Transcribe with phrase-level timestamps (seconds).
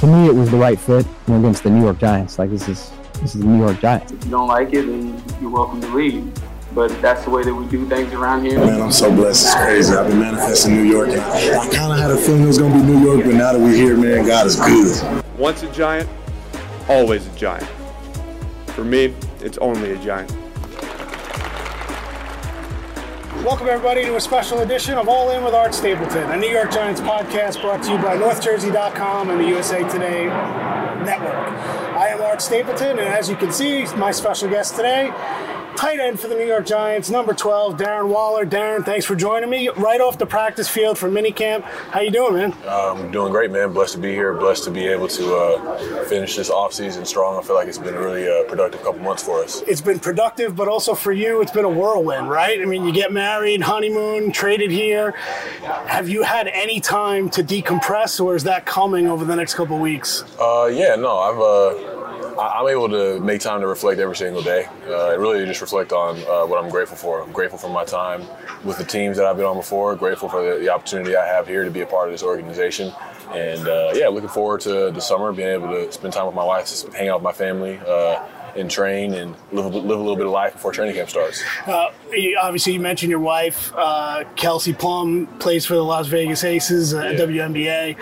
[0.00, 2.38] to me, it was the right fit you know, against the New York Giants.
[2.38, 4.12] Like this is this is the New York Giants.
[4.12, 6.32] If you don't like it, then you're welcome to leave.
[6.74, 8.58] But that's the way that we do things around here.
[8.58, 9.46] Man, I'm so blessed.
[9.46, 9.94] It's crazy.
[9.94, 12.58] I've been manifesting New York, and I, I kind of had a feeling it was
[12.58, 15.24] going to be New York, but now that we're here, man, God is good.
[15.38, 16.08] Once a giant,
[16.88, 17.66] always a giant.
[18.74, 20.30] For me, it's only a giant.
[23.46, 26.72] Welcome, everybody, to a special edition of All In with Art Stapleton, a New York
[26.72, 30.26] Giants podcast brought to you by NorthJersey.com and the USA Today
[31.04, 31.52] Network.
[31.94, 35.12] I am Art Stapleton, and as you can see, my special guest today,
[35.76, 38.46] tight end for the New York Giants, number 12, Darren Waller.
[38.46, 41.62] Darren, thanks for joining me right off the practice field for minicamp.
[41.62, 42.54] How you doing, man?
[42.66, 43.72] I'm um, doing great, man.
[43.74, 44.32] Blessed to be here.
[44.34, 47.38] Blessed to be able to uh, finish this offseason strong.
[47.38, 49.62] I feel like it's been a really uh, productive couple months for us.
[49.68, 52.60] It's been productive, but also for you, it's been a whirlwind, right?
[52.60, 55.12] I mean, you get married, honeymoon, traded here.
[55.86, 59.78] Have you had any time to decompress, or is that coming over the next couple
[59.78, 60.24] weeks?
[60.40, 61.95] Uh, yeah, no, I've uh,
[62.38, 64.68] I'm able to make time to reflect every single day.
[64.88, 67.22] Uh, really just reflect on uh, what I'm grateful for.
[67.22, 68.22] I'm grateful for my time
[68.64, 69.96] with the teams that I've been on before.
[69.96, 72.92] Grateful for the, the opportunity I have here to be a part of this organization.
[73.32, 76.44] And uh, yeah, looking forward to the summer, being able to spend time with my
[76.44, 78.24] wife, hang out with my family uh,
[78.56, 81.42] and train and live, live a little bit of life before training camp starts.
[81.66, 81.90] Uh,
[82.40, 87.02] obviously, you mentioned your wife, uh, Kelsey Plum, plays for the Las Vegas Aces, uh,
[87.02, 87.12] yeah.
[87.18, 87.96] WNBA.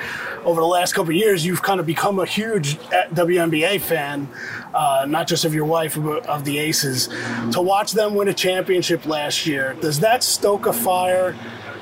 [0.45, 4.28] Over the last couple years, you've kind of become a huge uh, WNBA fan,
[4.75, 7.09] uh, not just of your wife, but of the Aces.
[7.53, 11.34] To watch them win a championship last year, does that stoke a fire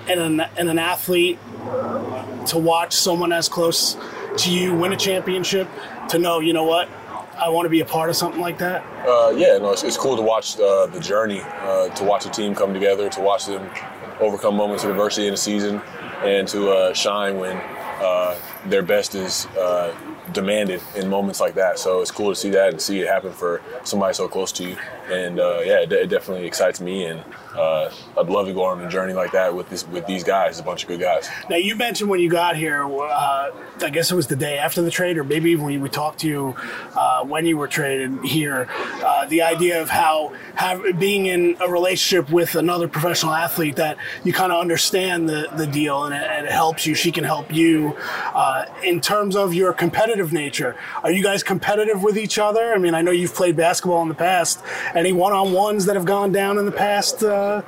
[0.09, 1.39] in an, in an athlete
[2.47, 3.97] to watch someone as close
[4.39, 5.69] to you win a championship?
[6.11, 6.89] To know, you know what,
[7.37, 8.85] I want to be a part of something like that?
[9.07, 12.31] Uh, yeah, no, it's, it's, cool to watch uh, the journey, uh, to watch a
[12.31, 13.69] team come together, to watch them
[14.21, 15.83] overcome moments of adversity in a season,
[16.23, 19.95] and to uh, shine when uh, their best is uh,
[20.33, 21.79] demanded in moments like that.
[21.79, 24.65] So it's cool to see that and see it happen for somebody so close to
[24.65, 24.77] you.
[25.11, 27.25] And yeah, it, it definitely excites me and
[27.57, 30.59] uh, I'd love to go on a journey like that with this with these guys,
[30.59, 31.29] a bunch of good guys.
[31.51, 33.51] Now you mentioned when you got here, uh,
[33.81, 36.29] I guess it was the day after the trade, or maybe when we talked to
[36.29, 36.57] you
[36.95, 38.69] uh, when you were traded here,
[39.05, 43.99] uh, the idea of how have, being in a relationship with another professional athlete that
[44.25, 46.95] you kind of understand the, the deal and it, and it, helps you.
[46.95, 47.97] She can help you
[48.35, 48.52] uh,
[48.83, 50.77] in terms of your competitive nature.
[51.03, 52.73] Are you guys competitive with each other?
[52.73, 54.63] I mean, I know you've played basketball in the past.
[54.95, 57.23] Any one on ones that have gone down in the past?
[57.23, 57.63] Uh, uh,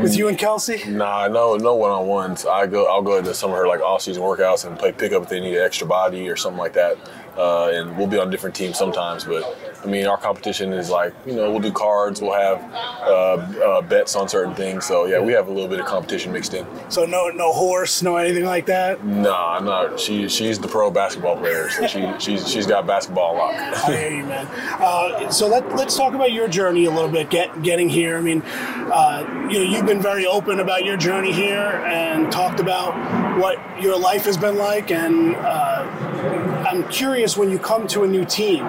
[0.00, 0.82] with you and Kelsey?
[0.88, 2.46] Nah, no, no one on ones.
[2.46, 5.24] I go, I'll go to some of her like off season workouts and play pickup
[5.24, 6.96] if they need an extra body or something like that.
[7.36, 11.12] Uh, and we'll be on different teams sometimes, but I mean, our competition is like,
[11.26, 14.86] you know, we'll do cards, we'll have uh, uh, bets on certain things.
[14.86, 16.66] So yeah, we have a little bit of competition mixed in.
[16.88, 19.04] So no, no horse, no anything like that.
[19.04, 19.96] Nah, no.
[19.96, 23.54] She she's the pro basketball player, so she she's she's got basketball lock.
[23.54, 24.46] I hear you, man.
[24.80, 27.30] Uh, so let let's talk about your journey a little bit.
[27.30, 28.16] Get getting here.
[28.16, 32.60] I mean, uh, you know, you've been very open about your journey here and talked
[32.60, 32.92] about
[33.40, 38.06] what your life has been like, and uh, I'm curious when you come to a
[38.06, 38.64] new team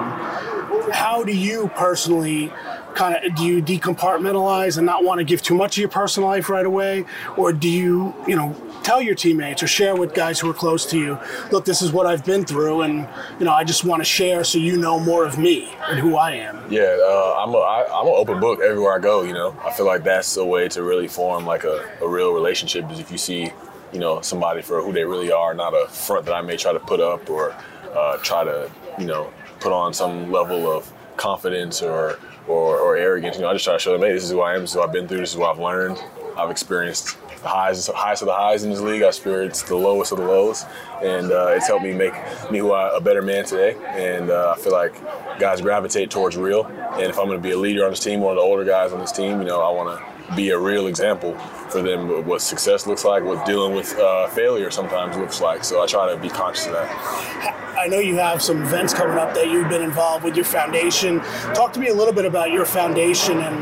[0.94, 2.52] how do you personally
[2.96, 6.30] kind of do you decompartmentalize and not want to give too much of your personal
[6.30, 7.06] life right away?
[7.36, 10.86] Or do you you know tell your teammates or share with guys who are close
[10.86, 11.18] to you
[11.52, 13.08] look this is what i've been through and
[13.40, 16.18] you know i just want to share so you know more of me and who
[16.18, 16.70] i am.
[16.70, 19.56] Yeah uh, i'm a I, i'm an open book everywhere i go you know?
[19.64, 23.00] I feel like that's a way to really form like a, a real relationship is
[23.00, 23.52] if you see
[23.94, 26.74] you know somebody for who they really are not a front that i may try
[26.74, 27.56] to put up or
[27.96, 29.32] uh, try to you know
[29.64, 33.38] put on some level of confidence or, or, or arrogance.
[33.38, 34.72] You know, I just try to show them, hey, this is who I am, this
[34.72, 35.98] is what I've been through, this is what I've learned.
[36.38, 39.04] I've experienced the highs, highest of the highs in this league.
[39.04, 40.66] I've experienced the lowest of the lows,
[41.04, 42.14] and uh, it's helped me make
[42.52, 43.76] me who I, a better man today.
[43.86, 44.94] And uh, I feel like
[45.40, 46.66] guys gravitate towards real.
[46.66, 48.66] And if I'm going to be a leader on this team, one of the older
[48.66, 51.38] guys on this team, you know, I want to be a real example
[51.70, 55.64] for them what success looks like, what dealing with uh, failure sometimes looks like.
[55.64, 57.64] So I try to be conscious of that.
[57.78, 61.20] I know you have some events coming up that you've been involved with your foundation.
[61.54, 63.60] Talk to me a little bit about your foundation and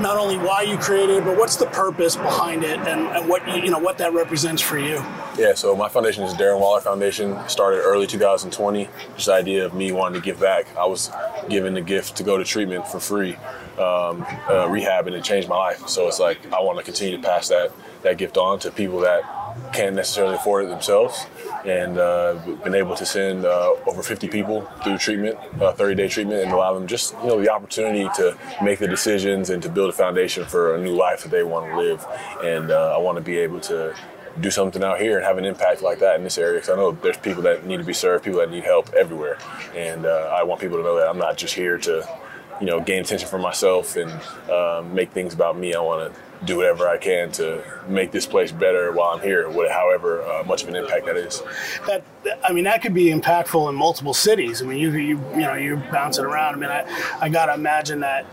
[0.00, 3.46] not only why you created it, but what's the purpose behind it and, and what
[3.62, 5.04] you know what that represents for you.
[5.36, 7.36] Yeah, so my foundation is Darren Waller Foundation.
[7.48, 8.88] Started early 2020.
[9.16, 10.66] Just the idea of me wanting to give back.
[10.76, 11.10] I was
[11.48, 13.36] given the gift to go to treatment for free,
[13.78, 15.88] um, uh, rehab, and it changed my life.
[15.88, 17.72] So it's like I want to continue to pass that
[18.02, 19.22] that gift on to people that
[19.72, 21.26] can't necessarily afford it themselves
[21.64, 26.42] and uh, been able to send uh, over 50 people through treatment, 30-day uh, treatment,
[26.42, 29.88] and allow them just you know the opportunity to make the decisions and to build
[29.88, 32.04] a foundation for a new life that they want to live.
[32.42, 33.94] And uh, I want to be able to
[34.40, 36.60] do something out here and have an impact like that in this area.
[36.60, 39.38] Because I know there's people that need to be served, people that need help everywhere,
[39.74, 42.06] and uh, I want people to know that I'm not just here to,
[42.60, 44.10] you know, gain attention for myself and
[44.50, 45.74] um, make things about me.
[45.74, 49.50] I want to do whatever I can to make this place better while I'm here,
[49.70, 51.42] however uh, much of an impact that is.
[51.86, 52.04] That
[52.46, 54.62] I mean, that could be impactful in multiple cities.
[54.62, 56.54] I mean, you you you know you're bouncing around.
[56.54, 58.26] I mean, I I gotta imagine that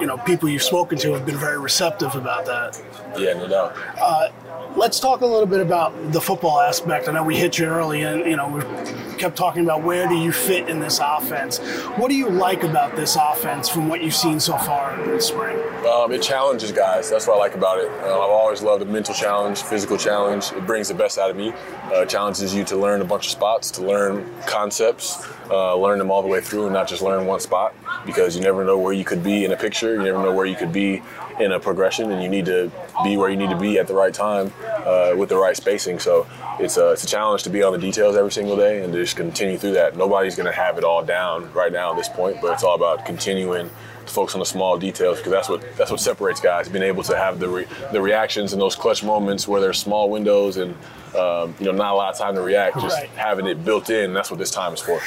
[0.00, 2.80] you know people you've spoken to have been very receptive about that.
[3.18, 3.76] Yeah, no doubt.
[4.00, 4.28] Uh,
[4.76, 7.08] let's talk a little bit about the football aspect.
[7.08, 10.14] I know we hit you early, and you know we kept talking about where do
[10.16, 11.58] you fit in this offense.
[11.96, 15.20] What do you like about this offense from what you've seen so far in the
[15.20, 15.57] spring?
[15.86, 17.08] Um, it challenges guys.
[17.08, 17.88] That's what I like about it.
[18.02, 20.50] Uh, I've always loved a mental challenge, physical challenge.
[20.52, 21.52] It brings the best out of me.
[21.94, 26.10] Uh, challenges you to learn a bunch of spots, to learn concepts, uh, learn them
[26.10, 28.92] all the way through, and not just learn one spot because you never know where
[28.92, 29.94] you could be in a picture.
[29.94, 31.00] You never know where you could be
[31.38, 32.72] in a progression, and you need to
[33.04, 34.52] be where you need to be at the right time
[34.84, 36.00] uh, with the right spacing.
[36.00, 36.26] So
[36.58, 38.98] it's a, it's a challenge to be on the details every single day and to
[38.98, 39.96] just continue through that.
[39.96, 42.74] Nobody's going to have it all down right now at this point, but it's all
[42.74, 43.70] about continuing
[44.08, 46.68] to focus on the small details because that's what that's what separates guys.
[46.68, 50.10] Being able to have the re, the reactions in those clutch moments where there's small
[50.10, 50.74] windows and
[51.14, 52.80] um, you know not a lot of time to react.
[52.80, 53.10] Just Right.
[53.16, 54.12] having it built in.
[54.14, 55.00] That's what this time is for.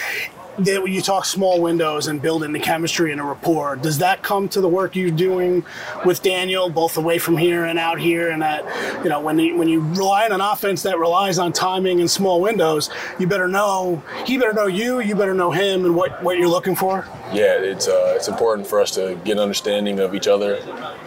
[0.59, 4.21] that when you talk small windows and building the chemistry and a rapport, does that
[4.21, 5.63] come to the work you're doing
[6.05, 8.29] with Daniel, both away from here and out here?
[8.29, 8.65] And that,
[9.01, 12.11] you know, when you, when you rely on an offense that relies on timing and
[12.11, 16.21] small windows, you better know he better know you, you better know him, and what
[16.21, 17.07] what you're looking for.
[17.33, 20.57] yeah, it's uh, it's important for us to get an understanding of each other,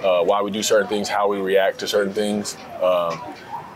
[0.03, 2.57] uh, why we do certain things, how we react to certain things.
[2.83, 3.21] Um,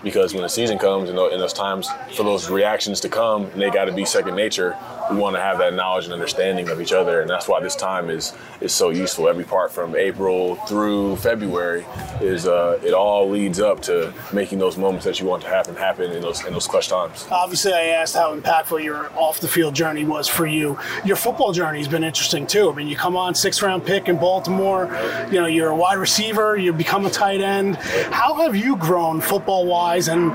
[0.03, 3.51] because when the season comes and tho- and those times for those reactions to come,
[3.57, 4.77] they got to be second nature.
[5.11, 7.77] We want to have that knowledge and understanding of each other, and that's why this
[7.77, 9.29] time is is so useful.
[9.29, 11.87] Every part from April through February
[12.21, 15.75] is uh, it all leads up to making those moments that you want to happen
[15.75, 17.27] happen in those in those clutch times.
[17.31, 20.79] Obviously, I asked how impactful your off the field journey was for you.
[21.05, 22.71] Your football journey has been interesting too.
[22.71, 24.87] I mean, you come on six round pick in Baltimore.
[25.31, 26.57] You know, you're a wide receiver.
[26.57, 27.77] You become a tight end.
[27.77, 30.09] How have you grown football wise?
[30.09, 30.33] And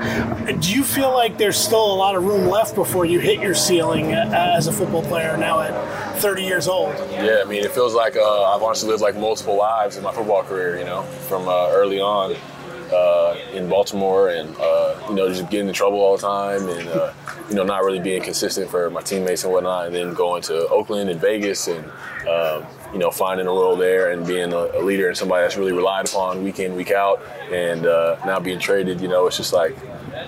[0.62, 3.54] do you feel like there's still a lot of room left before you hit your
[3.54, 6.94] ceiling as a football player now at 30 years old?
[7.10, 10.12] Yeah, I mean, it feels like uh, I've honestly lived like multiple lives in my
[10.12, 10.78] football career.
[10.78, 12.36] You know, from uh, early on
[12.92, 16.88] uh, in Baltimore, and uh, you know, just getting in trouble all the time, and
[16.88, 17.12] uh,
[17.48, 20.68] you know, not really being consistent for my teammates and whatnot, and then going to
[20.68, 21.84] Oakland and Vegas, and
[22.28, 25.56] um, you know, finding a role there and being a, a leader and somebody that's
[25.56, 27.22] really relied upon week in, week out,
[27.52, 29.00] and uh, now being traded.
[29.00, 29.76] You know, it's just like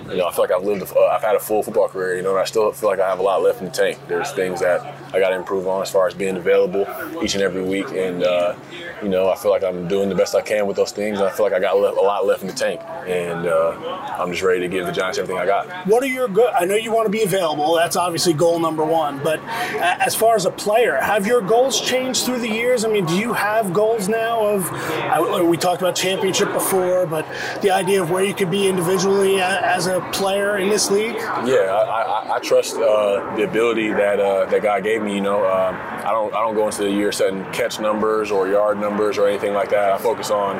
[0.09, 2.21] you know, I feel like I've lived, uh, I've had a full football career, you
[2.23, 3.97] know, and I still feel like I have a lot left in the tank.
[4.07, 6.87] There's things that I got to improve on as far as being available
[7.23, 8.55] each and every week, and uh,
[9.01, 11.19] you know, I feel like I'm doing the best I can with those things.
[11.19, 13.71] And I feel like I got a lot left in the tank, and uh,
[14.19, 15.87] I'm just ready to give the Giants everything I got.
[15.87, 16.51] What are your good?
[16.53, 17.75] I know you want to be available.
[17.75, 19.23] That's obviously goal number one.
[19.23, 22.85] But as far as a player, have your goals changed through the years?
[22.85, 24.45] I mean, do you have goals now?
[24.45, 27.25] Of we talked about championship before, but
[27.61, 31.15] the idea of where you could be individually as a player in this league.
[31.15, 35.15] Yeah, I, I, I trust uh, the ability that uh, that God gave me.
[35.15, 38.47] You know, um, I don't I don't go into the year setting catch numbers or
[38.47, 39.91] yard numbers or anything like that.
[39.91, 40.55] I focus on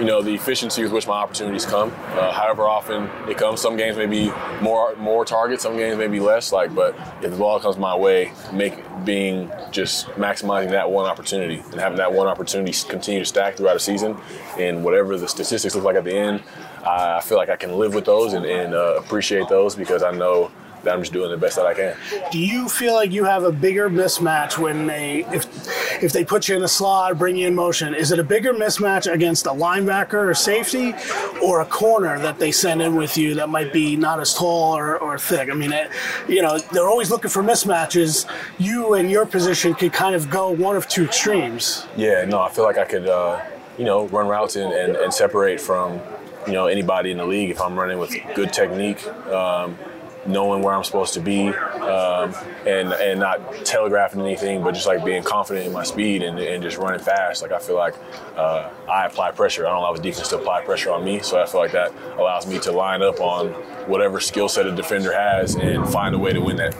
[0.00, 1.92] you know the efficiency with which my opportunities come.
[2.12, 4.32] Uh, however often it comes, some games may be
[4.62, 6.52] more more targets, some games may be less.
[6.52, 11.62] Like, but if the ball comes my way, make being just maximizing that one opportunity
[11.72, 14.16] and having that one opportunity continue to stack throughout a season,
[14.58, 16.42] and whatever the statistics look like at the end,
[16.84, 20.12] I feel like I can live with those and, and uh, appreciate those because I
[20.12, 20.50] know
[20.82, 21.96] that I'm just doing the best that I can.
[22.30, 26.48] Do you feel like you have a bigger mismatch when they if if they put
[26.48, 27.94] you in a slot, bring you in motion?
[27.94, 30.94] Is it a bigger mismatch against a linebacker or safety,
[31.42, 34.76] or a corner that they send in with you that might be not as tall
[34.76, 35.50] or, or thick?
[35.50, 35.90] I mean, it,
[36.28, 38.26] you know, they're always looking for mismatches.
[38.58, 41.86] You and your position could kind of go one of two extremes.
[41.96, 43.42] Yeah, no, I feel like I could, uh,
[43.78, 46.00] you know, run routes and, and, and separate from,
[46.46, 49.78] you know, anybody in the league if I'm running with good technique, um,
[50.26, 52.34] knowing where I'm supposed to be, um,
[52.66, 56.62] and and not telegraphing anything, but just like being confident in my speed and, and
[56.62, 57.42] just running fast.
[57.42, 57.94] Like I feel like
[58.36, 59.66] uh, I apply pressure.
[59.66, 61.92] I don't allow the defense to apply pressure on me, so I feel like that
[62.18, 63.48] allows me to line up on
[63.88, 66.74] whatever skill set a defender has and find a way to win that.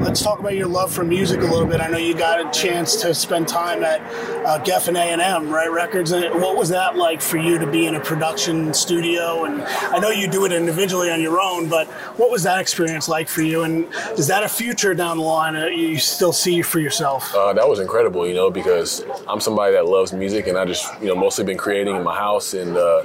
[0.00, 1.82] Let's talk about your love for music a little bit.
[1.82, 4.00] I know you got a chance to spend time at
[4.46, 5.70] uh, Geffen A&M, right?
[5.70, 6.12] Records.
[6.12, 9.44] And what was that like for you to be in a production studio?
[9.44, 13.10] And I know you do it individually on your own, but what was that experience
[13.10, 13.64] like for you?
[13.64, 17.34] And is that a future down the line uh, you still see for yourself?
[17.34, 20.90] Uh, that was incredible, you know, because I'm somebody that loves music, and I just,
[21.02, 23.02] you know, mostly been creating in my house and uh,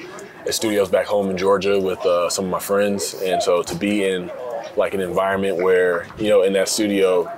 [0.48, 3.76] at studios back home in Georgia with uh, some of my friends, and so to
[3.76, 4.32] be in
[4.78, 7.32] like an environment where you know in that studio,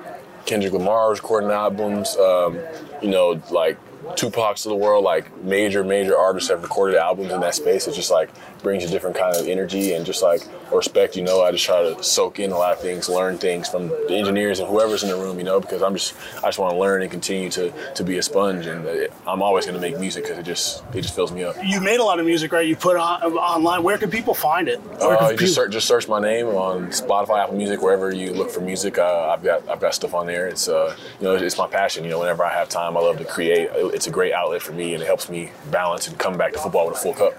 [0.45, 2.59] Kendrick Lamar was recording albums, um,
[3.01, 3.77] you know, like
[4.15, 7.87] Tupac's of the world, like major, major artists have recorded albums in that space.
[7.87, 8.29] It just like
[8.63, 10.41] brings a different kind of energy and just like
[10.73, 11.43] respect, you know.
[11.43, 14.59] I just try to soak in a lot of things, learn things from the engineers
[14.59, 17.01] and whoever's in the room, you know, because I'm just, I just want to learn
[17.01, 18.65] and continue to, to be a sponge.
[18.65, 21.43] And uh, I'm always going to make music because it just, it just fills me
[21.43, 21.55] up.
[21.63, 22.67] You made a lot of music, right?
[22.67, 23.83] You put on online.
[23.83, 24.81] Where can people find it?
[25.01, 28.49] Uh, you just search, just search my name on Spotify, Apple Music, wherever you look
[28.49, 28.97] for music.
[28.97, 30.47] Uh, I've got I've got stuff on there.
[30.47, 32.03] It's uh, you know it's my passion.
[32.03, 33.69] You know, whenever I have time, I love to create.
[33.97, 36.59] It's a great outlet for me, and it helps me balance and come back to
[36.59, 37.33] football with a full cup.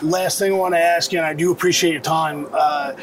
[0.00, 2.46] Last thing I want to ask you, and I do appreciate your time.
[2.52, 2.94] Uh,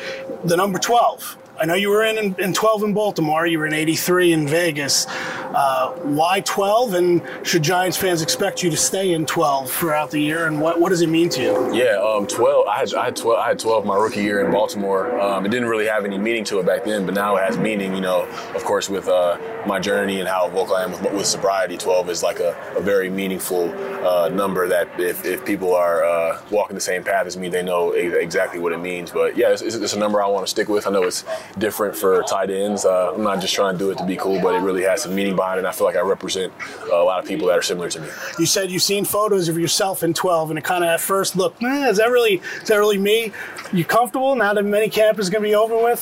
[0.46, 1.38] the number 12.
[1.60, 3.46] I know you were in, in, in 12 in Baltimore.
[3.46, 5.08] You were in 83 in Vegas.
[5.54, 6.94] Uh, why 12?
[6.94, 10.48] And should Giants fans expect you to stay in 12 throughout the year?
[10.48, 11.74] And what, what does it mean to you?
[11.74, 12.68] Yeah, um, twelve.
[12.68, 13.40] I had I had twelve.
[13.40, 15.20] I had twelve my rookie year in Baltimore.
[15.20, 17.58] Um, it didn't really have any meaning to it back then, but now it has
[17.58, 17.94] meaning.
[17.96, 21.26] You know, of course, with uh, my journey and how vocal I am with, with
[21.26, 23.70] sobriety, twelve is like a, a very meaningful
[24.06, 24.68] uh, number.
[24.68, 28.60] That if, if people are uh, walking the same path as me, they know exactly
[28.60, 29.12] what it means.
[29.12, 30.88] But yeah, it's, it's, it's a number I want to stick with.
[30.88, 31.24] I know it's
[31.58, 32.86] different for tight ends.
[32.86, 35.04] Uh, I'm not just trying to do it to be cool, but it really has
[35.04, 35.60] some meaning it.
[35.60, 36.52] And I feel like I represent
[36.92, 38.08] a lot of people that are similar to me.
[38.40, 41.36] You said you've seen photos of yourself in 12, and it kind of at first
[41.36, 43.32] looked, eh, is that really is that really me?
[43.74, 46.02] You comfortable now that minicamp is going to be over with?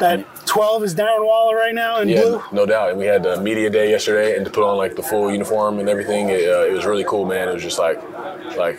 [0.00, 2.42] That 12 is Darren Waller right now in Yeah, blue.
[2.52, 2.90] no doubt.
[2.90, 5.78] And we had the media day yesterday, and to put on like the full uniform
[5.78, 7.48] and everything, it, uh, it was really cool, man.
[7.48, 8.02] It was just like,
[8.56, 8.78] like,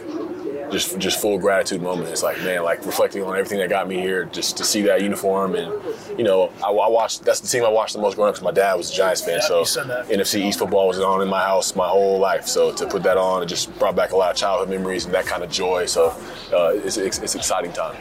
[0.72, 2.10] just just full gratitude moment.
[2.10, 5.02] It's like, man, like reflecting on everything that got me here, just to see that
[5.02, 5.72] uniform, and
[6.18, 7.24] you know, I, I watched.
[7.24, 9.22] That's the team I watched the most growing up because my dad was a Giants
[9.22, 9.42] fan.
[9.42, 10.08] So you said that.
[10.08, 12.48] NFC East football was on in my house my whole life.
[12.48, 15.14] So to put that on, it just brought back a lot of childhood memories and
[15.14, 15.86] that kind of joy.
[15.86, 16.10] So
[16.54, 17.96] uh, it's, it's it's exciting time.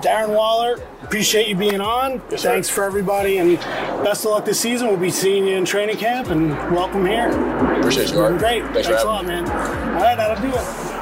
[0.00, 2.20] Darren Waller, appreciate you being on.
[2.30, 2.42] Yes.
[2.42, 3.56] Thanks for everybody, and
[4.04, 4.88] best of luck this season.
[4.88, 7.30] We'll be seeing you in training camp, and welcome here.
[7.78, 8.38] Appreciate you, Art.
[8.38, 8.62] Great.
[8.72, 9.30] Thanks, Thanks, for a lot, me.
[9.30, 9.48] man.
[9.48, 10.95] All right, that'll do it.